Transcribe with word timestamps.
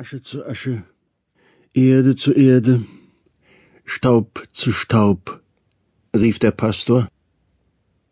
Asche 0.00 0.22
zu 0.22 0.46
Asche, 0.46 0.82
Erde 1.74 2.16
zu 2.16 2.32
Erde, 2.32 2.80
Staub 3.84 4.48
zu 4.50 4.72
Staub, 4.72 5.42
rief 6.16 6.38
der 6.38 6.52
Pastor, 6.52 7.06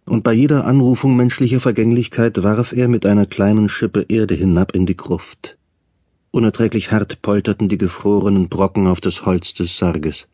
und 0.05 0.23
bei 0.23 0.35
jeder 0.35 0.67
Anrufung 0.67 1.17
menschlicher 1.17 1.61
Vergänglichkeit 1.61 2.43
warf 2.43 2.73
er 2.73 2.89
mit 2.89 3.07
einer 3.07 3.25
kleinen 3.25 3.71
Schippe 3.71 4.05
Erde 4.11 4.35
hinab 4.35 4.75
in 4.75 4.85
die 4.85 4.99
Gruft. 4.99 5.57
Unerträglich 6.31 6.93
hart 6.93 7.23
polterten 7.23 7.71
die 7.71 7.79
gefrorenen 7.79 8.51
Brocken 8.51 8.87
auf 8.87 9.01
das 9.01 9.25
Holz 9.25 9.55
des 9.55 9.79
Sarges. 9.79 10.29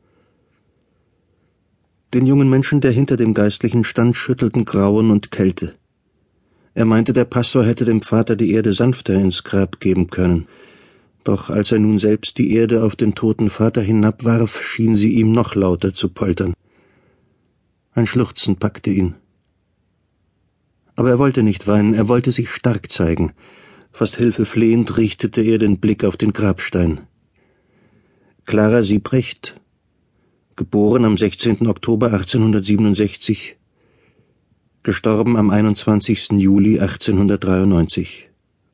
Den 2.15 2.27
jungen 2.27 2.51
Menschen, 2.51 2.81
der 2.81 2.91
hinter 2.91 3.17
dem 3.17 3.33
Geistlichen 3.33 3.85
stand, 3.85 4.17
schüttelten 4.17 4.65
Grauen 4.65 5.13
und 5.13 5.31
Kälte. 5.31 5.77
Er 6.75 6.85
meinte, 6.85 7.13
der 7.13 7.27
Pastor 7.27 7.65
hätte 7.65 7.85
dem 7.85 8.03
Vater 8.03 8.35
die 8.35 8.51
Erde 8.51 8.75
sanfter 8.75 9.15
ins 9.15 9.45
Grab 9.45 9.79
geben 9.79 10.09
können. 10.11 10.49
Doch 11.25 11.49
als 11.49 11.73
er 11.73 11.79
nun 11.79 11.99
selbst 11.99 12.37
die 12.37 12.55
Erde 12.55 12.85
auf 12.85 12.97
den 12.97 13.15
toten 13.15 13.49
Vater 13.49 13.81
hinabwarf, 13.81 14.63
schien 14.63 14.95
sie 14.95 15.15
ihm 15.15 15.33
noch 15.33 15.55
lauter 15.55 15.95
zu 15.95 16.11
poltern. 16.11 16.53
Ein 17.93 18.07
Schluchzen 18.07 18.57
packte 18.57 18.91
ihn. 18.91 19.15
Aber 20.97 21.09
er 21.09 21.19
wollte 21.19 21.43
nicht 21.43 21.67
weinen, 21.67 21.95
er 21.95 22.09
wollte 22.09 22.31
sich 22.31 22.51
stark 22.51 22.93
zeigen. 22.93 23.33
Fast 23.91 24.17
hilfeflehend 24.17 24.99
richtete 24.99 25.41
er 25.41 25.59
den 25.59 25.79
Blick 25.79 26.05
auf 26.05 26.17
den 26.17 26.33
Grabstein. 26.33 27.01
Clara 28.45 28.83
Siebrecht, 28.83 29.59
geboren 30.57 31.05
am 31.07 31.17
16. 31.17 31.67
Oktober 31.67 32.13
1867, 32.13 33.57
gestorben 34.83 35.37
am 35.39 35.49
21. 35.49 36.33
Juli 36.33 36.79
1893, 36.79 38.29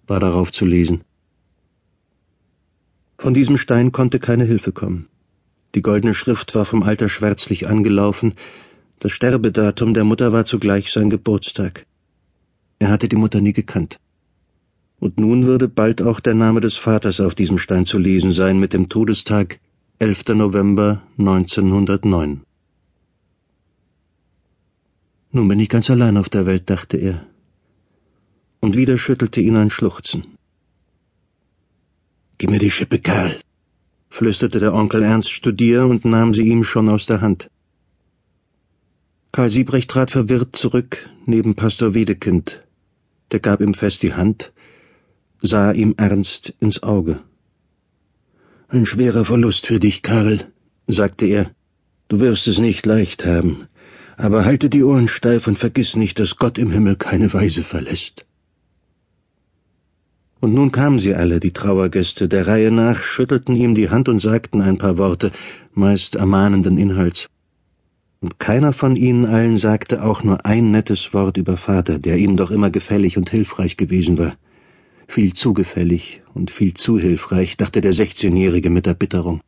war 0.09 0.19
darauf 0.19 0.51
zu 0.51 0.67
lesen. 0.67 1.05
Von 3.21 3.35
diesem 3.35 3.59
Stein 3.59 3.93
konnte 3.93 4.19
keine 4.19 4.45
Hilfe 4.45 4.73
kommen. 4.73 5.07
Die 5.75 5.83
goldene 5.83 6.15
Schrift 6.15 6.55
war 6.55 6.65
vom 6.65 6.83
Alter 6.83 7.11
schwärzlich 7.11 7.69
angelaufen, 7.69 8.35
das 8.99 9.13
Sterbedatum 9.13 9.93
der 9.93 10.05
Mutter 10.05 10.33
war 10.33 10.47
zugleich 10.47 10.91
sein 10.91 11.11
Geburtstag. 11.11 11.85
Er 12.79 12.89
hatte 12.89 13.11
die 13.11 13.17
Mutter 13.17 13.43
nie 13.43 13.53
gekannt. 13.53 14.01
Und 15.01 15.21
nun 15.21 15.45
würde 15.45 15.69
bald 15.69 16.01
auch 16.01 16.19
der 16.21 16.33
Name 16.33 16.63
des 16.63 16.79
Vaters 16.79 17.21
auf 17.21 17.35
diesem 17.35 17.59
Stein 17.59 17.85
zu 17.85 17.99
lesen 17.99 18.33
sein 18.33 18.59
mit 18.59 18.73
dem 18.73 18.89
Todestag 18.89 19.61
11. 19.99 20.29
November 20.29 21.03
1909. 21.19 22.41
Nun 25.33 25.49
bin 25.49 25.61
ich 25.61 25.69
ganz 25.69 25.91
allein 25.91 26.17
auf 26.17 26.31
der 26.31 26.47
Welt, 26.47 26.71
dachte 26.71 26.97
er. 26.97 27.27
Und 28.61 28.77
wieder 28.77 28.97
schüttelte 28.97 29.43
ihn 29.43 29.59
ein 29.59 29.71
Schluchzen. 29.71 30.40
Gib 32.41 32.49
mir 32.49 32.59
die 32.59 32.71
Schippe, 32.71 32.99
Karl, 32.99 33.39
flüsterte 34.09 34.61
der 34.61 34.73
Onkel 34.73 35.03
Ernst 35.03 35.31
Studier 35.31 35.85
und 35.85 36.07
nahm 36.07 36.33
sie 36.33 36.49
ihm 36.49 36.65
schon 36.65 36.89
aus 36.89 37.05
der 37.05 37.21
Hand. 37.21 37.51
Karl 39.31 39.51
Siebrecht 39.51 39.91
trat 39.91 40.11
verwirrt 40.11 40.57
zurück 40.57 41.11
neben 41.27 41.55
Pastor 41.55 41.93
Wedekind. 41.93 42.63
Der 43.31 43.41
gab 43.41 43.61
ihm 43.61 43.75
fest 43.75 44.03
die 44.03 44.15
Hand, 44.15 44.55
sah 45.43 45.73
ihm 45.73 45.93
ernst 45.99 46.55
ins 46.61 46.83
Auge. 46.83 47.21
Ein 48.69 48.87
schwerer 48.87 49.27
Verlust 49.27 49.67
für 49.67 49.79
dich, 49.79 50.01
Karl, 50.01 50.51
sagte 50.87 51.27
er. 51.27 51.51
Du 52.09 52.21
wirst 52.21 52.49
es 52.49 52.57
nicht 52.57 52.87
leicht 52.87 53.27
haben 53.27 53.69
aber 54.21 54.45
halte 54.45 54.69
die 54.69 54.83
Ohren 54.83 55.09
steif 55.09 55.47
und 55.47 55.59
vergiss 55.59 55.97
nicht, 55.97 56.19
dass 56.19 56.37
Gott 56.37 56.59
im 56.59 56.71
Himmel 56.71 56.97
keine 56.97 57.33
Weise 57.33 57.63
verlässt. 57.63 58.27
Und 60.41 60.55
nun 60.55 60.73
kamen 60.73 60.99
sie 60.99 61.15
alle, 61.15 61.39
die 61.39 61.53
Trauergäste, 61.53 62.27
der 62.27 62.47
Reihe 62.47 62.71
nach, 62.71 63.03
schüttelten 63.03 63.55
ihm 63.57 63.75
die 63.75 63.91
Hand 63.91 64.09
und 64.09 64.21
sagten 64.21 64.63
ein 64.63 64.79
paar 64.79 64.97
Worte, 64.97 65.33
meist 65.75 66.15
ermahnenden 66.15 66.79
Inhalts. 66.79 67.29
Und 68.21 68.39
keiner 68.39 68.73
von 68.73 68.97
ihnen 68.97 69.27
allen 69.27 69.59
sagte 69.59 70.03
auch 70.03 70.23
nur 70.23 70.45
ein 70.47 70.71
nettes 70.71 71.13
Wort 71.13 71.37
über 71.37 71.57
Vater, 71.57 71.99
der 71.99 72.17
ihnen 72.17 72.37
doch 72.37 72.51
immer 72.51 72.71
gefällig 72.71 73.17
und 73.17 73.31
hilfreich 73.31 73.77
gewesen 73.77 74.19
war. 74.19 74.35
Viel 75.09 75.35
zu 75.35 75.53
gefällig 75.53 76.23
und 76.35 76.51
viel 76.51 76.75
zu 76.75 76.99
hilfreich, 76.99 77.57
dachte 77.57 77.81
der 77.81 77.93
Sechzehnjährige 77.93 78.71
mit 78.71 78.87
Erbitterung. 78.87 79.41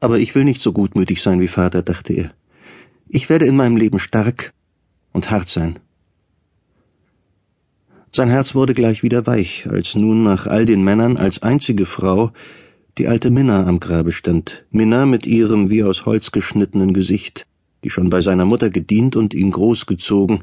Aber 0.00 0.18
ich 0.18 0.34
will 0.34 0.44
nicht 0.44 0.62
so 0.62 0.72
gutmütig 0.72 1.22
sein 1.22 1.40
wie 1.40 1.48
Vater, 1.48 1.82
dachte 1.82 2.12
er. 2.12 2.32
Ich 3.08 3.28
werde 3.28 3.46
in 3.46 3.56
meinem 3.56 3.76
Leben 3.76 3.98
stark 3.98 4.52
und 5.12 5.30
hart 5.30 5.48
sein. 5.48 5.78
Sein 8.12 8.28
Herz 8.28 8.56
wurde 8.56 8.74
gleich 8.74 9.04
wieder 9.04 9.26
weich, 9.28 9.68
als 9.70 9.94
nun 9.94 10.24
nach 10.24 10.48
all 10.48 10.66
den 10.66 10.82
Männern 10.82 11.16
als 11.16 11.42
einzige 11.42 11.86
Frau 11.86 12.32
die 12.98 13.06
alte 13.06 13.30
Minna 13.30 13.66
am 13.66 13.78
Grabe 13.78 14.10
stand, 14.10 14.64
Minna 14.72 15.06
mit 15.06 15.26
ihrem 15.26 15.70
wie 15.70 15.84
aus 15.84 16.06
Holz 16.06 16.32
geschnittenen 16.32 16.92
Gesicht, 16.92 17.46
die 17.84 17.90
schon 17.90 18.10
bei 18.10 18.20
seiner 18.20 18.44
Mutter 18.44 18.68
gedient 18.68 19.14
und 19.14 19.32
ihn 19.32 19.52
großgezogen, 19.52 20.42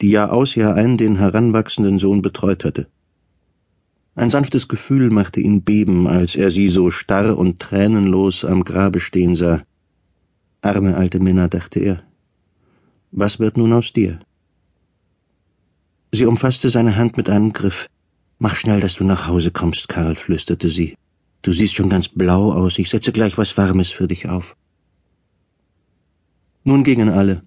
die 0.00 0.10
Jahr 0.10 0.32
aus 0.32 0.54
Jahr 0.54 0.76
ein 0.76 0.96
den 0.96 1.16
heranwachsenden 1.16 1.98
Sohn 1.98 2.22
betreut 2.22 2.64
hatte. 2.64 2.86
Ein 4.14 4.30
sanftes 4.30 4.68
Gefühl 4.68 5.10
machte 5.10 5.40
ihn 5.40 5.62
beben, 5.62 6.06
als 6.06 6.36
er 6.36 6.52
sie 6.52 6.68
so 6.68 6.92
starr 6.92 7.36
und 7.36 7.58
tränenlos 7.58 8.44
am 8.44 8.62
Grabe 8.62 9.00
stehen 9.00 9.34
sah. 9.34 9.62
Arme 10.62 10.96
alte 10.96 11.18
Minna, 11.18 11.48
dachte 11.48 11.80
er. 11.80 12.02
Was 13.10 13.40
wird 13.40 13.56
nun 13.56 13.72
aus 13.72 13.92
dir? 13.92 14.20
Sie 16.12 16.26
umfasste 16.26 16.70
seine 16.70 16.96
Hand 16.96 17.16
mit 17.16 17.30
einem 17.30 17.52
Griff. 17.52 17.88
Mach 18.38 18.56
schnell, 18.56 18.80
dass 18.80 18.96
du 18.96 19.04
nach 19.04 19.28
Hause 19.28 19.50
kommst, 19.50 19.88
Karl, 19.88 20.16
flüsterte 20.16 20.68
sie. 20.68 20.96
Du 21.42 21.52
siehst 21.52 21.74
schon 21.74 21.88
ganz 21.88 22.08
blau 22.08 22.52
aus, 22.52 22.78
ich 22.78 22.90
setze 22.90 23.12
gleich 23.12 23.38
was 23.38 23.56
Warmes 23.56 23.90
für 23.90 24.08
dich 24.08 24.28
auf. 24.28 24.56
Nun 26.64 26.84
gingen 26.84 27.08
alle. 27.08 27.42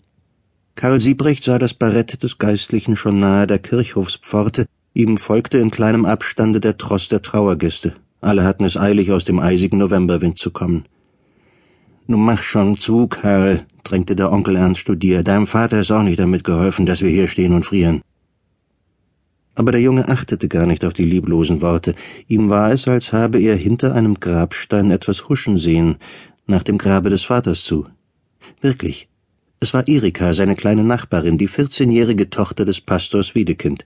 Karl 0.75 0.99
Siebrecht 0.99 1.43
sah 1.43 1.59
das 1.59 1.73
Barett 1.73 2.23
des 2.23 2.39
Geistlichen 2.39 2.95
schon 2.95 3.19
nahe 3.19 3.45
der 3.45 3.59
Kirchhofspforte, 3.59 4.65
ihm 4.93 5.17
folgte 5.17 5.57
in 5.59 5.69
kleinem 5.69 6.05
Abstande 6.05 6.59
der 6.59 6.77
Tross 6.77 7.09
der 7.09 7.21
Trauergäste. 7.21 7.93
Alle 8.21 8.43
hatten 8.43 8.63
es 8.63 8.77
eilig, 8.77 9.11
aus 9.11 9.25
dem 9.25 9.39
eisigen 9.39 9.77
Novemberwind 9.77 10.39
zu 10.39 10.51
kommen. 10.51 10.85
Nun 12.07 12.25
mach 12.25 12.41
schon 12.41 12.79
zu, 12.79 13.07
Karl, 13.07 13.65
drängte 13.83 14.15
der 14.15 14.31
Onkel 14.31 14.55
Ernst 14.55 14.81
Studier. 14.81 15.23
Deinem 15.23 15.47
Vater 15.47 15.81
ist 15.81 15.91
auch 15.91 16.03
nicht 16.03 16.19
damit 16.19 16.43
geholfen, 16.43 16.85
dass 16.85 17.01
wir 17.01 17.09
hier 17.09 17.27
stehen 17.27 17.53
und 17.53 17.65
frieren. 17.65 18.01
Aber 19.55 19.71
der 19.71 19.81
Junge 19.81 20.09
achtete 20.09 20.47
gar 20.47 20.65
nicht 20.65 20.83
auf 20.83 20.93
die 20.93 21.05
lieblosen 21.05 21.61
Worte. 21.61 21.93
Ihm 22.27 22.49
war 22.49 22.71
es, 22.71 22.87
als 22.87 23.13
habe 23.13 23.39
er 23.39 23.55
hinter 23.55 23.93
einem 23.93 24.19
Grabstein 24.19 24.89
etwas 24.89 25.29
huschen 25.29 25.57
sehen, 25.57 25.97
nach 26.47 26.63
dem 26.63 26.77
Grabe 26.77 27.09
des 27.09 27.23
Vaters 27.23 27.63
zu. 27.63 27.87
Wirklich. 28.61 29.07
Es 29.59 29.73
war 29.73 29.87
Erika, 29.87 30.33
seine 30.33 30.55
kleine 30.55 30.83
Nachbarin, 30.83 31.37
die 31.37 31.47
vierzehnjährige 31.47 32.29
Tochter 32.29 32.65
des 32.65 32.81
Pastors 32.81 33.35
Wiedekind. 33.35 33.85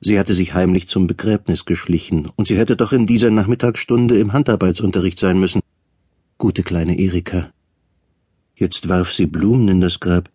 Sie 0.00 0.18
hatte 0.18 0.34
sich 0.34 0.54
heimlich 0.54 0.88
zum 0.88 1.06
Begräbnis 1.06 1.64
geschlichen, 1.64 2.30
und 2.36 2.46
sie 2.46 2.56
hätte 2.56 2.76
doch 2.76 2.92
in 2.92 3.06
dieser 3.06 3.30
Nachmittagsstunde 3.30 4.18
im 4.18 4.32
Handarbeitsunterricht 4.32 5.18
sein 5.18 5.38
müssen. 5.38 5.60
Gute 6.38 6.62
kleine 6.62 6.98
Erika. 6.98 7.50
Jetzt 8.54 8.88
warf 8.88 9.12
sie 9.12 9.26
Blumen 9.26 9.68
in 9.68 9.80
das 9.80 10.00
Grab. 10.00 10.30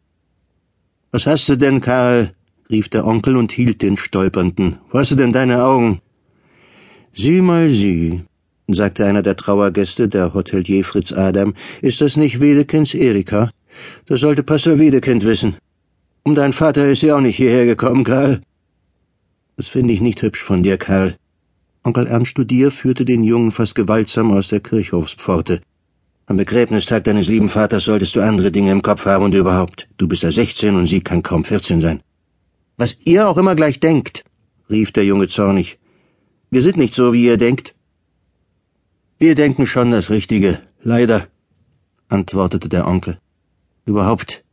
Was 1.11 1.25
hast 1.25 1.49
du 1.49 1.57
denn, 1.57 1.81
Karl? 1.81 2.35
Rief 2.71 2.89
der 2.89 3.05
Onkel 3.05 3.37
und 3.37 3.51
hielt 3.51 3.81
den 3.81 3.97
Stolpernden. 3.97 4.77
Wo 4.89 4.99
hast 4.99 5.11
du 5.11 5.15
denn 5.15 5.33
deine 5.33 5.63
Augen? 5.63 5.99
Sieh 7.13 7.41
mal, 7.41 7.69
sieh, 7.69 8.21
sagte 8.67 9.05
einer 9.05 9.21
der 9.21 9.35
Trauergäste, 9.35 10.07
der 10.07 10.33
Hotelier 10.33 10.85
Fritz 10.85 11.11
Adam. 11.11 11.53
Ist 11.81 12.01
das 12.01 12.15
nicht 12.15 12.39
Wedekinds 12.39 12.93
Erika? 12.93 13.51
Das 14.05 14.21
sollte 14.21 14.43
Pastor 14.43 14.79
Wedekind 14.79 15.23
wissen. 15.25 15.57
Um 16.23 16.35
dein 16.35 16.53
Vater 16.53 16.89
ist 16.89 17.01
sie 17.01 17.11
auch 17.11 17.21
nicht 17.21 17.35
hierher 17.35 17.65
gekommen, 17.65 18.03
Karl. 18.03 18.41
Das 19.57 19.67
finde 19.67 19.93
ich 19.93 20.01
nicht 20.01 20.21
hübsch 20.21 20.43
von 20.43 20.63
dir, 20.63 20.77
Karl. 20.77 21.15
Onkel 21.83 22.07
Ernst 22.07 22.31
Studier 22.31 22.71
führte 22.71 23.05
den 23.05 23.23
Jungen 23.23 23.51
fast 23.51 23.75
gewaltsam 23.75 24.31
aus 24.31 24.49
der 24.49 24.59
Kirchhofspforte. 24.59 25.61
Am 26.27 26.37
Begräbnistag 26.37 27.03
deines 27.03 27.27
lieben 27.27 27.49
Vaters 27.49 27.85
solltest 27.85 28.15
du 28.15 28.21
andere 28.21 28.51
Dinge 28.51 28.71
im 28.71 28.81
Kopf 28.81 29.05
haben 29.05 29.25
und 29.25 29.33
überhaupt. 29.33 29.89
Du 29.97 30.07
bist 30.07 30.23
ja 30.23 30.31
sechzehn 30.31 30.75
und 30.75 30.87
sie 30.87 31.01
kann 31.01 31.23
kaum 31.23 31.43
vierzehn 31.43 31.81
sein. 31.81 32.01
Was 32.81 32.97
ihr 33.05 33.29
auch 33.29 33.37
immer 33.37 33.53
gleich 33.53 33.79
denkt, 33.79 34.23
rief 34.67 34.91
der 34.91 35.05
Junge 35.05 35.27
zornig. 35.27 35.77
Wir 36.49 36.63
sind 36.63 36.77
nicht 36.77 36.95
so, 36.95 37.13
wie 37.13 37.25
ihr 37.25 37.37
denkt. 37.37 37.75
Wir 39.19 39.35
denken 39.35 39.67
schon 39.67 39.91
das 39.91 40.09
Richtige, 40.09 40.59
leider, 40.81 41.27
antwortete 42.07 42.69
der 42.69 42.87
Onkel. 42.87 43.19
Überhaupt. 43.85 44.43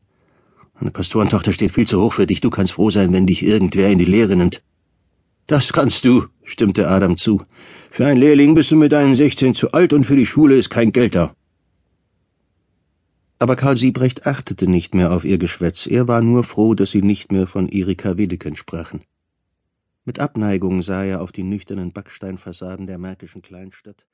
Eine 0.75 0.91
Pastorentochter 0.91 1.55
steht 1.55 1.73
viel 1.73 1.89
zu 1.89 2.03
hoch 2.03 2.13
für 2.13 2.27
dich, 2.27 2.43
du 2.43 2.51
kannst 2.51 2.75
froh 2.75 2.91
sein, 2.91 3.15
wenn 3.15 3.27
dich 3.27 3.43
irgendwer 3.43 3.89
in 3.89 3.97
die 3.97 4.05
Lehre 4.05 4.37
nimmt. 4.37 4.63
Das 5.47 5.73
kannst 5.73 6.05
du, 6.05 6.27
stimmte 6.45 6.87
Adam 6.87 7.17
zu. 7.17 7.41
Für 7.91 8.05
einen 8.05 8.21
Lehrling 8.21 8.55
bist 8.55 8.71
du 8.71 8.77
mit 8.77 8.93
deinen 8.93 9.17
sechzehn 9.17 9.55
zu 9.55 9.73
alt 9.73 9.95
und 9.95 10.05
für 10.05 10.17
die 10.17 10.27
Schule 10.27 10.57
ist 10.57 10.69
kein 10.69 10.93
Geld 10.93 11.15
da. 11.15 11.35
Aber 13.41 13.55
Karl 13.55 13.77
Siebrecht 13.77 14.27
achtete 14.27 14.69
nicht 14.69 14.95
mehr 14.95 15.13
auf 15.13 15.25
ihr 15.25 15.39
Geschwätz, 15.39 15.87
er 15.87 16.09
war 16.09 16.23
nur 16.23 16.43
froh, 16.43 16.75
dass 16.75 16.91
sie 16.91 17.03
nicht 17.03 17.31
mehr 17.31 17.47
von 17.47 17.69
Erika 17.69 18.19
Wedeken 18.19 18.57
sprachen. 18.57 19.05
Mit 20.05 20.19
Abneigung 20.19 20.83
sah 20.83 21.05
er 21.05 21.21
auf 21.21 21.31
die 21.31 21.45
nüchternen 21.45 21.93
Backsteinfassaden 21.93 22.87
der 22.87 22.99
märkischen 22.99 23.43
Kleinstadt 23.43 24.07